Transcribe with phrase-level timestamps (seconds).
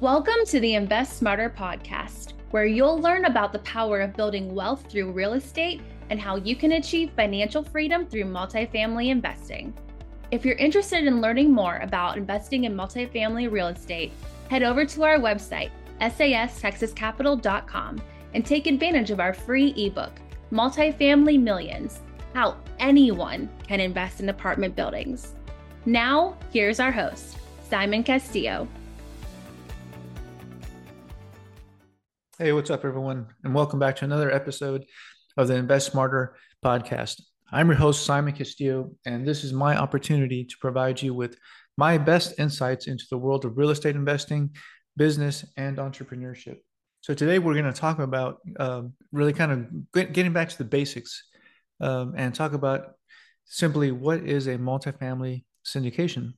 [0.00, 4.84] Welcome to the Invest Smarter podcast, where you'll learn about the power of building wealth
[4.90, 5.80] through real estate
[6.10, 9.72] and how you can achieve financial freedom through multifamily investing.
[10.30, 14.12] If you're interested in learning more about investing in multifamily real estate,
[14.50, 18.02] head over to our website, sastexascapital.com,
[18.34, 20.12] and take advantage of our free ebook,
[20.52, 22.00] Multifamily Millions
[22.34, 25.32] How Anyone Can Invest in Apartment Buildings.
[25.86, 27.38] Now, here's our host,
[27.70, 28.68] Simon Castillo.
[32.38, 33.28] Hey, what's up, everyone?
[33.44, 34.84] And welcome back to another episode
[35.38, 37.22] of the Invest Smarter podcast.
[37.50, 41.38] I'm your host, Simon Castillo, and this is my opportunity to provide you with
[41.78, 44.50] my best insights into the world of real estate investing,
[44.98, 46.58] business, and entrepreneurship.
[47.00, 49.52] So, today we're going to talk about um, really kind
[49.94, 51.24] of getting back to the basics
[51.80, 52.96] um, and talk about
[53.46, 56.34] simply what is a multifamily syndication.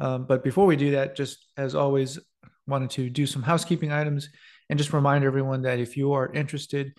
[0.00, 2.18] Um, but before we do that, just as always,
[2.66, 4.28] wanted to do some housekeeping items
[4.72, 6.94] and just remind everyone that if you are interested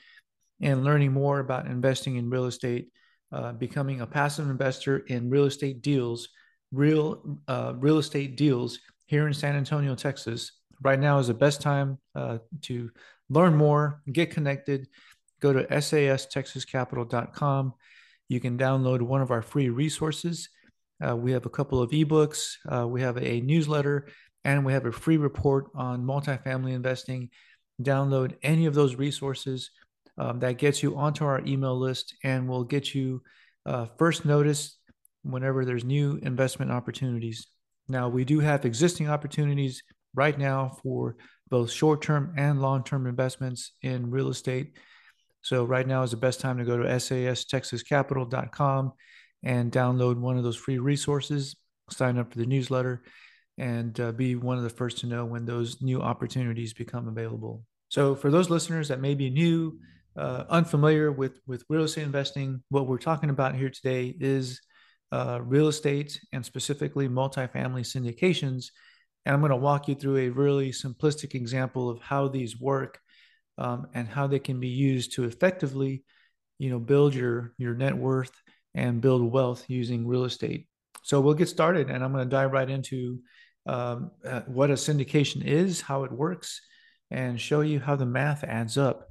[0.59, 2.89] in learning more about investing in real estate,
[3.31, 6.30] uh, becoming a passive investor in real estate deals,
[6.72, 10.52] real uh, real estate deals here in San Antonio, Texas,
[10.84, 12.92] right now is the best time uh, to
[13.28, 14.88] learn more, get connected.
[15.40, 17.73] Go to sastexascapital.com.
[18.30, 20.47] You can download one of our free resources.
[21.03, 24.09] Uh, we have a couple of ebooks, uh, we have a newsletter,
[24.44, 27.31] and we have a free report on multifamily investing
[27.81, 29.71] download any of those resources
[30.17, 33.21] um, that gets you onto our email list and we'll get you
[33.66, 34.77] uh, first notice
[35.23, 37.47] whenever there's new investment opportunities.
[37.88, 39.81] Now, we do have existing opportunities
[40.13, 41.17] right now for
[41.49, 44.77] both short term and long term investments in real estate.
[45.41, 48.94] So, right now is the best time to go to sastexascapital.com
[49.44, 51.55] and download one of those free resources,
[51.89, 53.03] sign up for the newsletter,
[53.58, 57.64] and uh, be one of the first to know when those new opportunities become available.
[57.90, 59.80] So, for those listeners that may be new,
[60.16, 64.62] uh, unfamiliar with with real estate investing, what we're talking about here today is
[65.12, 68.68] uh, real estate and specifically multifamily syndications.
[69.25, 73.00] And I'm going to walk you through a really simplistic example of how these work
[73.58, 76.03] um, and how they can be used to effectively,
[76.58, 78.31] you know, build your your net worth
[78.74, 80.68] and build wealth using real estate.
[81.03, 83.19] So we'll get started, and I'm going to dive right into
[83.66, 86.62] um, uh, what a syndication is, how it works,
[87.12, 89.09] and show you how the math adds up.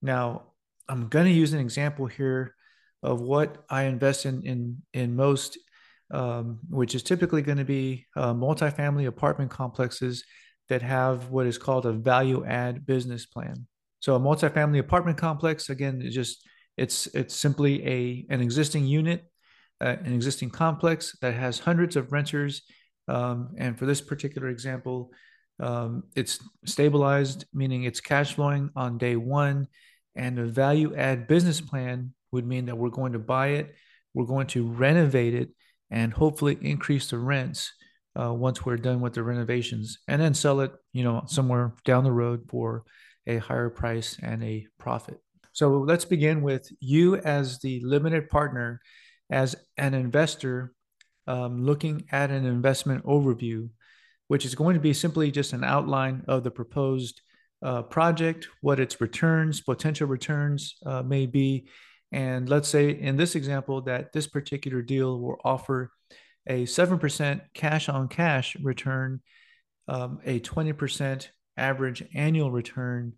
[0.00, 0.52] Now,
[0.88, 2.54] I'm going to use an example here
[3.02, 5.58] of what I invest in in, in most,
[6.10, 10.24] um, which is typically going to be uh, multifamily apartment complexes
[10.68, 13.66] that have what is called a value add business plan.
[14.00, 16.46] So a multifamily apartment complex, again, is just
[16.76, 19.24] it's it's simply a an existing unit,
[19.80, 22.62] uh, an existing complex that has hundreds of renters
[23.08, 25.10] um, and for this particular example,
[25.60, 29.68] um, it's stabilized, meaning it's cash flowing on day one.
[30.16, 33.74] And a value add business plan would mean that we're going to buy it,
[34.14, 35.50] we're going to renovate it,
[35.90, 37.72] and hopefully increase the rents
[38.20, 42.04] uh, once we're done with the renovations, and then sell it, you know, somewhere down
[42.04, 42.84] the road for
[43.26, 45.18] a higher price and a profit.
[45.52, 48.80] So let's begin with you as the limited partner,
[49.30, 50.74] as an investor
[51.26, 53.68] um, looking at an investment overview,
[54.28, 57.20] which is going to be simply just an outline of the proposed
[57.62, 61.66] uh, project, what its returns, potential returns uh, may be.
[62.12, 65.90] And let's say in this example that this particular deal will offer
[66.46, 69.20] a 7% cash on cash return,
[69.88, 73.14] um, a 20% average annual return,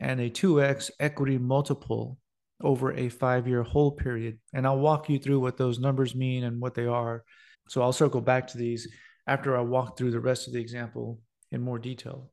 [0.00, 2.18] and a 2x equity multiple
[2.62, 4.38] over a five year hold period.
[4.54, 7.24] And I'll walk you through what those numbers mean and what they are.
[7.68, 8.88] So I'll circle back to these
[9.26, 12.30] after I walk through the rest of the example in more detail.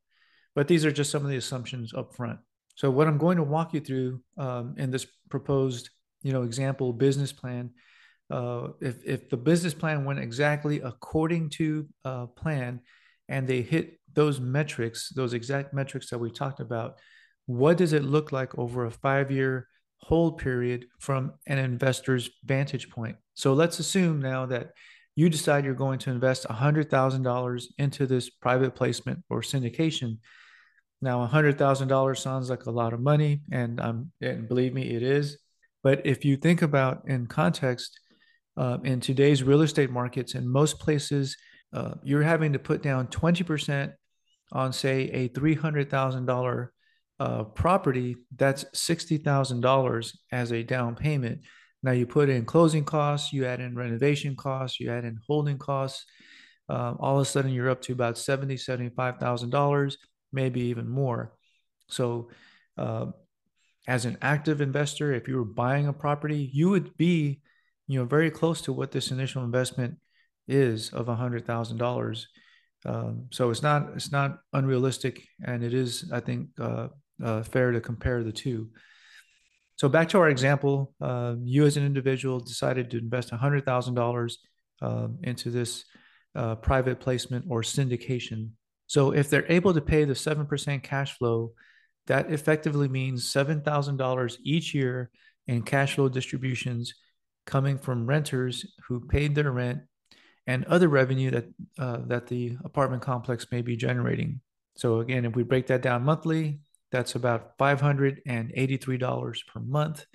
[0.56, 2.40] But these are just some of the assumptions up front.
[2.76, 5.90] So what I'm going to walk you through um, in this proposed,
[6.22, 7.72] you know, example business plan,
[8.32, 12.82] uh, if if the business plan went exactly according to uh, plan,
[13.30, 16.98] and they hit those metrics, those exact metrics that we talked about,
[17.46, 19.68] what does it look like over a five-year
[20.04, 23.16] hold period from an investor's vantage point.
[23.36, 24.72] So let's assume now that
[25.16, 30.18] you decide you're going to invest $100,000 into this private placement or syndication.
[31.02, 35.38] Now, $100,000 sounds like a lot of money, and, um, and believe me, it is.
[35.84, 38.00] But if you think about in context,
[38.58, 41.38] uh, in today's real estate markets, in most places,
[41.74, 43.94] uh, you're having to put down 20%
[44.52, 46.68] on, say, a $300,000
[47.24, 51.40] uh, property, that's $60,000 as a down payment.
[51.84, 55.58] Now you put in closing costs, you add in renovation costs, you add in holding
[55.60, 56.06] costs.
[56.70, 59.98] uh, all of a sudden you're up to about seventy, seventy-five thousand dollars,
[60.32, 61.34] maybe even more.
[61.90, 62.30] So,
[62.78, 63.08] uh,
[63.88, 67.42] as an active investor, if you were buying a property, you would be,
[67.88, 69.98] you know, very close to what this initial investment
[70.48, 72.28] is of a hundred thousand um, dollars.
[73.32, 76.90] So it's not it's not unrealistic, and it is, I think, uh,
[77.22, 78.70] uh, fair to compare the two.
[79.76, 83.98] So back to our example, uh, you as an individual decided to invest hundred thousand
[84.82, 85.86] um, into this
[86.36, 88.52] uh, private placement or syndication.
[88.88, 91.54] So if they're able to pay the seven percent cash flow
[92.08, 95.10] that effectively means $7,000 each year
[95.48, 96.94] in cash flow distributions
[97.46, 99.82] coming from renters who paid their rent
[100.48, 101.46] and other revenue that
[101.80, 104.42] uh, that the apartment complex may be generating.
[104.76, 106.60] So again, if we break that down monthly,
[106.94, 110.06] that's about $583 per month.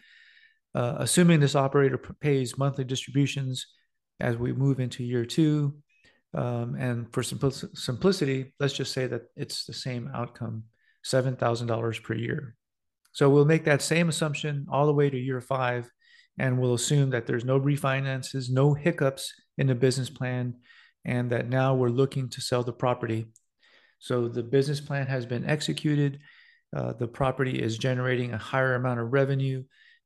[0.74, 3.66] Uh, assuming this operator pays monthly distributions
[4.20, 5.76] as we move into year two,
[6.34, 10.64] um, and for simplicity, let's just say that it's the same outcome.
[11.04, 12.54] $7,000 per year.
[13.12, 15.90] So we'll make that same assumption all the way to year five,
[16.38, 20.54] and we'll assume that there's no refinances, no hiccups in the business plan,
[21.04, 23.26] and that now we're looking to sell the property.
[23.98, 26.20] So the business plan has been executed.
[26.76, 29.64] Uh, the property is generating a higher amount of revenue,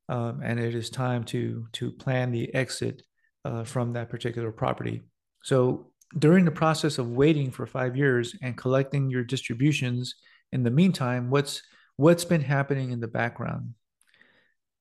[0.09, 3.03] um, and it is time to to plan the exit
[3.45, 5.01] uh, from that particular property.
[5.43, 10.15] So during the process of waiting for five years and collecting your distributions
[10.51, 11.61] in the meantime, what's
[11.97, 13.73] what's been happening in the background?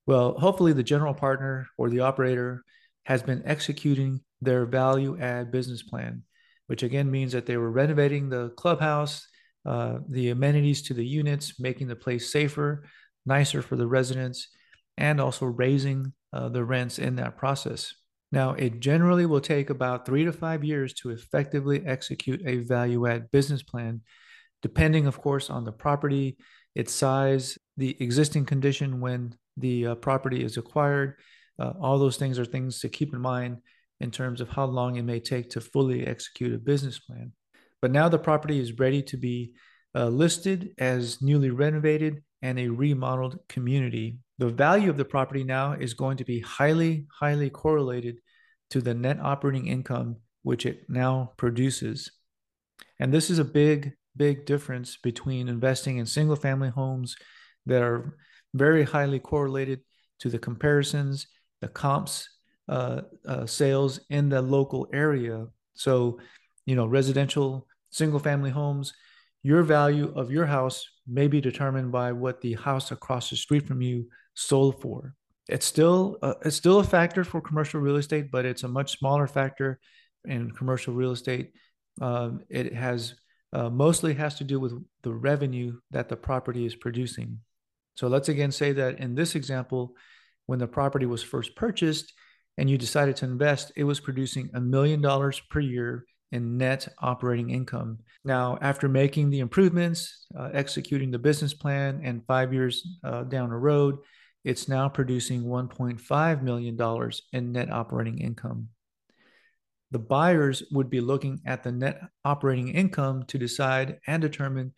[0.07, 2.65] Well, hopefully the general partner or the operator
[3.05, 6.23] has been executing their value add business plan,
[6.67, 9.27] which again means that they were renovating the clubhouse,
[9.65, 12.85] uh, the amenities to the units, making the place safer,
[13.25, 14.49] nicer for the residents,
[14.97, 17.95] and also raising uh, the rents in that process.
[18.31, 23.07] Now, it generally will take about three to five years to effectively execute a value
[23.07, 24.01] add business plan
[24.63, 26.37] depending, of course, on the property,
[26.75, 31.17] its size, the existing condition when the uh, property is acquired.
[31.59, 33.59] Uh, all those things are things to keep in mind
[34.01, 37.33] in terms of how long it may take to fully execute a business plan.
[37.83, 39.53] But now the property is ready to be
[39.95, 44.19] uh, listed as newly renovated and a remodeled community.
[44.39, 48.17] The value of the property now is going to be highly, highly correlated
[48.71, 52.11] to the net operating income which it now produces.
[52.99, 57.17] And this is a big big difference between investing in single family homes
[57.65, 58.15] that are
[58.53, 59.81] very highly correlated
[60.19, 61.27] to the comparisons,
[61.63, 62.29] the comps,
[62.69, 65.47] uh, uh, sales in the local area.
[65.73, 66.21] So,
[66.67, 68.93] you know, residential single family homes,
[69.43, 73.67] your value of your house may be determined by what the house across the street
[73.67, 75.15] from you sold for.
[75.49, 78.99] It's still uh, it's still a factor for commercial real estate, but it's a much
[78.99, 79.79] smaller factor
[80.25, 81.53] in commercial real estate.
[82.01, 83.15] Um, it has
[83.53, 84.73] uh, mostly has to do with
[85.03, 87.41] the revenue that the property is producing.
[87.97, 89.95] So let's again say that in this example,
[90.47, 92.13] when the property was first purchased
[92.57, 96.89] and you decided to invest, it was producing a million dollars per year in net
[96.99, 97.99] operating income.
[98.25, 103.51] Now, after making the improvements, uh, executing the business plan, and five years uh, down
[103.51, 103.99] the road,
[104.45, 108.69] it's now producing $1.5 million in net operating income
[109.93, 114.73] the buyers would be looking at the net operating income to decide and determine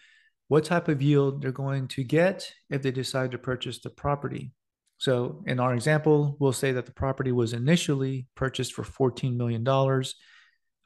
[0.49, 4.53] what type of yield they're going to get if they decide to purchase the property.
[4.99, 9.65] So, in our example, we'll say that the property was initially purchased for $14 million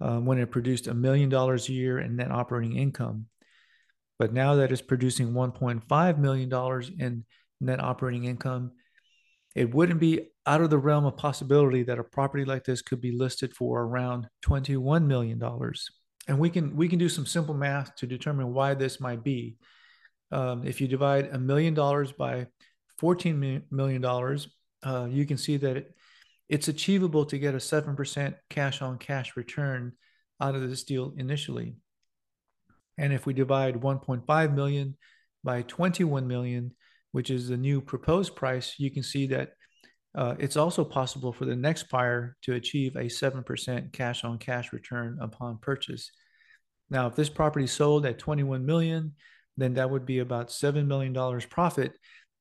[0.01, 3.27] um, when it produced a million dollars a year in net operating income.
[4.19, 7.25] But now that it's producing $1.5 million in
[7.61, 8.73] net operating income,
[9.55, 13.01] it wouldn't be out of the realm of possibility that a property like this could
[13.01, 15.43] be listed for around $21 million.
[16.27, 19.57] And we can we can do some simple math to determine why this might be.
[20.31, 22.49] Um, if you divide a million dollars by
[23.01, 25.95] $14 million, uh, you can see that it,
[26.49, 29.93] it's achievable to get a 7% cash on cash return
[30.41, 31.77] out of this deal initially.
[32.97, 34.97] And if we divide 1.5 million
[35.45, 36.73] by 21 million,
[37.13, 39.53] which is the new proposed price, you can see that
[40.15, 44.73] uh, it's also possible for the next buyer to achieve a 7% cash on cash
[44.73, 46.11] return upon purchase.
[46.91, 49.15] Now, if this property sold at 21 million,
[49.57, 51.15] then that would be about $7 million
[51.51, 51.93] profit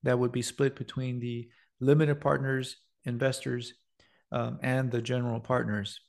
[0.04, 1.50] that would be split between the
[1.80, 3.74] limited partners, investors,
[4.32, 6.00] um, and the general partners.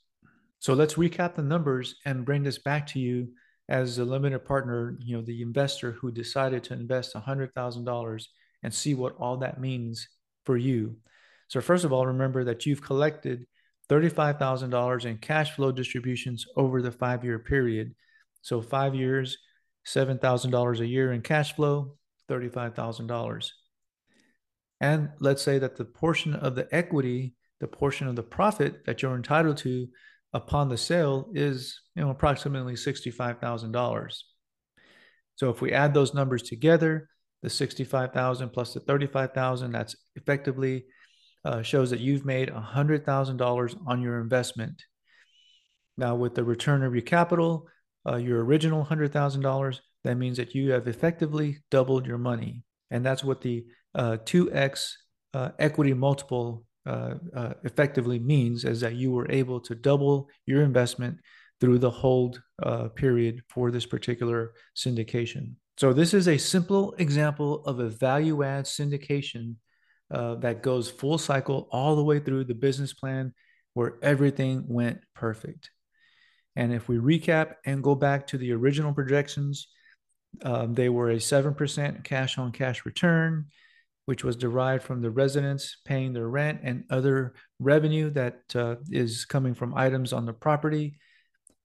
[0.60, 3.28] So let's recap the numbers and bring this back to you
[3.68, 8.24] as a limited partner, you know, the investor who decided to invest $100,000
[8.62, 10.08] and see what all that means
[10.44, 10.96] for you.
[11.48, 13.46] So, first of all, remember that you've collected
[13.88, 17.94] $35,000 in cash flow distributions over the five year period.
[18.42, 19.38] So, five years,
[19.86, 21.96] $7,000 a year in cash flow,
[22.28, 23.50] $35,000.
[24.80, 29.02] And let's say that the portion of the equity, the portion of the profit that
[29.02, 29.88] you're entitled to
[30.32, 34.16] upon the sale is you know approximately $65,000.
[35.36, 37.08] So if we add those numbers together,
[37.42, 40.86] the 65,000 plus the 35,000, that's effectively
[41.44, 44.82] uh, shows that you've made $100,000 on your investment.
[45.96, 47.68] Now, with the return of your capital,
[48.06, 52.64] uh, your original $100,000, that means that you have effectively doubled your money.
[52.90, 54.92] And that's what the uh, 2x
[55.34, 60.62] uh, equity multiple uh, uh, effectively means is that you were able to double your
[60.62, 61.18] investment
[61.60, 65.52] through the hold uh, period for this particular syndication.
[65.76, 69.56] So, this is a simple example of a value add syndication
[70.10, 73.34] uh, that goes full cycle all the way through the business plan
[73.74, 75.70] where everything went perfect.
[76.56, 79.68] And if we recap and go back to the original projections,
[80.42, 83.46] um, they were a 7% cash on cash return,
[84.08, 89.26] which was derived from the residents paying their rent and other revenue that uh, is
[89.26, 90.98] coming from items on the property.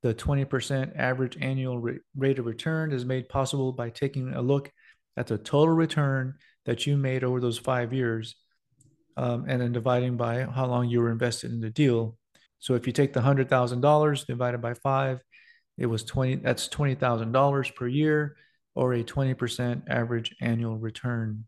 [0.01, 1.81] The 20% average annual
[2.17, 4.69] rate of return is made possible by taking a look
[5.15, 6.33] at the total return
[6.65, 8.35] that you made over those five years
[9.15, 12.17] um, and then dividing by how long you were invested in the deal.
[12.59, 15.21] So if you take the $100,000 divided by five,
[15.77, 18.35] it was 20, that's $20,000 per year
[18.75, 21.45] or a 20% average annual return.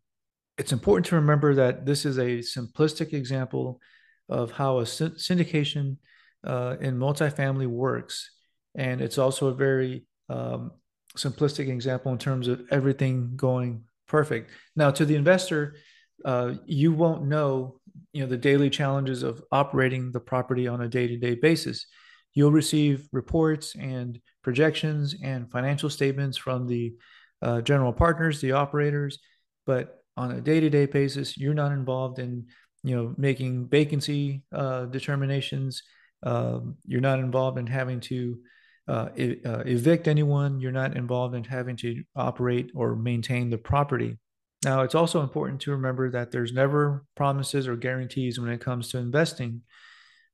[0.58, 3.82] It's important to remember that this is a simplistic example
[4.30, 5.98] of how a syndication
[6.46, 8.32] uh, in multifamily works.
[8.76, 10.72] And it's also a very um,
[11.18, 14.52] simplistic example in terms of everything going perfect.
[14.76, 15.76] Now, to the investor,
[16.24, 17.80] uh, you won't know,
[18.14, 21.88] you know, the daily challenges of operating the property on a day-to-day basis.
[22.34, 26.96] You'll receive reports and projections and financial statements from the
[27.42, 29.20] uh, general partners, the operators,
[29.66, 32.46] but on a day-to-day basis, you're not involved in,
[32.84, 35.84] you know, making vacancy uh, determinations.
[36.24, 38.40] Um, you're not involved in having to
[38.88, 39.10] uh,
[39.46, 40.60] uh, evict anyone.
[40.60, 44.18] You're not involved in having to operate or maintain the property.
[44.64, 48.90] Now, it's also important to remember that there's never promises or guarantees when it comes
[48.90, 49.62] to investing.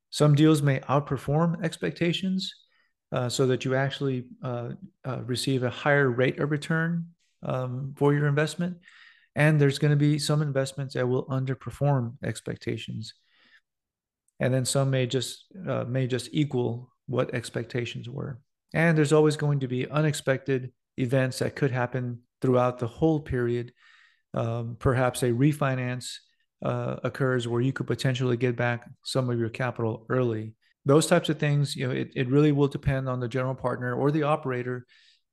[0.09, 2.53] Some deals may outperform expectations
[3.11, 4.69] uh, so that you actually uh,
[5.05, 7.07] uh, receive a higher rate of return
[7.43, 8.77] um, for your investment.
[9.35, 13.13] And there's going to be some investments that will underperform expectations.
[14.39, 18.39] And then some may just uh, may just equal what expectations were.
[18.73, 23.71] And there's always going to be unexpected events that could happen throughout the whole period
[24.33, 26.15] um, perhaps a refinance
[26.63, 30.53] uh, occurs where you could potentially get back some of your capital early.
[30.85, 33.93] Those types of things, you know, it, it really will depend on the general partner
[33.93, 34.85] or the operator,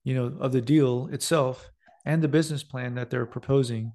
[0.05, 1.71] you know, of the deal itself
[2.09, 3.93] and the business plan that they're proposing.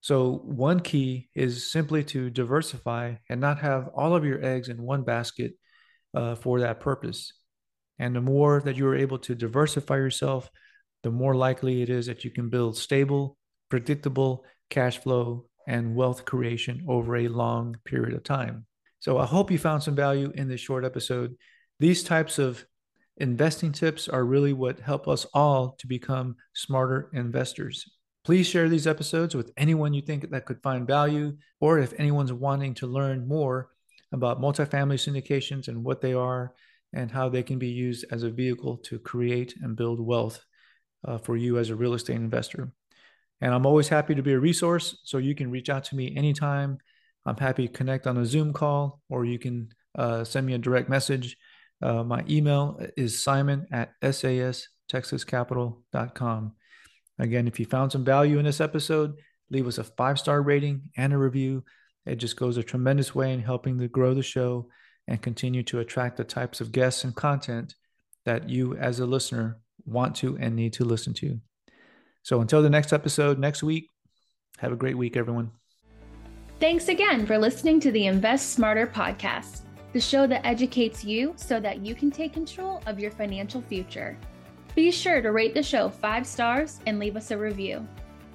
[0.00, 4.82] So one key is simply to diversify and not have all of your eggs in
[4.82, 5.52] one basket
[6.14, 7.32] uh, for that purpose.
[7.96, 10.50] And the more that you're able to diversify yourself,
[11.04, 13.38] the more likely it is that you can build stable
[13.70, 18.66] predictable cash flow and wealth creation over a long period of time.
[18.98, 21.36] So I hope you found some value in this short episode.
[21.78, 22.64] These types of
[23.18, 27.88] investing tips are really what help us all to become smarter investors.
[28.24, 32.32] Please share these episodes with anyone you think that could find value, or if anyone's
[32.32, 33.70] wanting to learn more
[34.12, 36.54] about multifamily syndications and what they are
[36.92, 40.44] and how they can be used as a vehicle to create and build wealth
[41.04, 42.72] uh, for you as a real estate investor.
[43.40, 44.98] And I'm always happy to be a resource.
[45.04, 46.78] So you can reach out to me anytime.
[47.26, 50.58] I'm happy to connect on a Zoom call or you can uh, send me a
[50.58, 51.36] direct message.
[51.80, 56.52] Uh, my email is simon at sastexascapital.com.
[57.18, 59.14] Again, if you found some value in this episode,
[59.50, 61.64] leave us a five star rating and a review.
[62.06, 64.68] It just goes a tremendous way in helping to grow the show
[65.06, 67.74] and continue to attract the types of guests and content
[68.24, 71.40] that you, as a listener, want to and need to listen to.
[72.22, 73.88] So until the next episode next week,
[74.58, 75.50] have a great week, everyone.
[76.60, 79.62] Thanks again for listening to the Invest Smarter podcast,
[79.98, 84.16] the show that educates you so that you can take control of your financial future.
[84.76, 87.84] Be sure to rate the show five stars and leave us a review.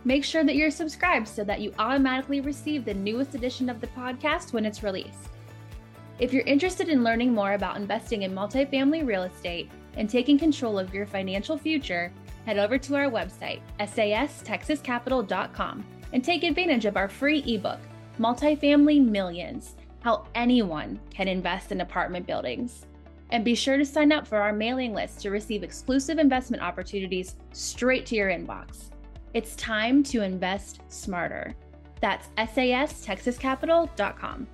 [0.03, 3.87] Make sure that you're subscribed so that you automatically receive the newest edition of the
[3.87, 5.29] podcast when it's released.
[6.19, 10.77] If you're interested in learning more about investing in multifamily real estate and taking control
[10.77, 12.11] of your financial future,
[12.45, 17.79] head over to our website, sastexascapital.com, and take advantage of our free ebook,
[18.19, 22.85] Multifamily Millions how anyone can invest in apartment buildings.
[23.31, 27.37] And be sure to sign up for our mailing list to receive exclusive investment opportunities
[27.51, 28.91] straight to your inbox.
[29.33, 31.55] It's time to invest smarter.
[32.01, 34.47] That's sastexascapital.com.